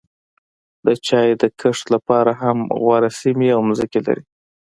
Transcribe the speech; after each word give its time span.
د 0.85 0.87
چای 1.07 1.29
د 1.41 1.43
کښت 1.59 1.85
لپاره 1.93 2.31
هم 2.41 2.57
غوره 2.81 3.09
سیمې 3.21 3.49
او 3.55 3.61
ځمکې 3.79 3.99
لري. 4.07 4.23